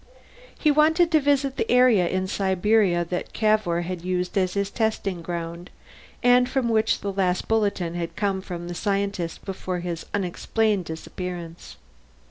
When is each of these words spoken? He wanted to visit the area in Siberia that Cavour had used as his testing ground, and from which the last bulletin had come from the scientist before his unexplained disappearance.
He 0.57 0.71
wanted 0.71 1.11
to 1.11 1.19
visit 1.21 1.57
the 1.57 1.71
area 1.71 2.07
in 2.09 2.25
Siberia 2.25 3.05
that 3.05 3.33
Cavour 3.33 3.81
had 3.81 4.03
used 4.03 4.35
as 4.35 4.55
his 4.55 4.71
testing 4.71 5.21
ground, 5.21 5.69
and 6.23 6.49
from 6.49 6.69
which 6.69 7.01
the 7.01 7.13
last 7.13 7.47
bulletin 7.47 7.93
had 7.93 8.15
come 8.15 8.41
from 8.41 8.67
the 8.67 8.73
scientist 8.73 9.45
before 9.45 9.81
his 9.81 10.07
unexplained 10.11 10.85
disappearance. 10.85 11.75